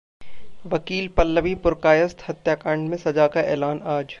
[0.65, 4.05] वकील पल्लवी पुरकायस्थ हत्याकांड में सजा का ऐलान आज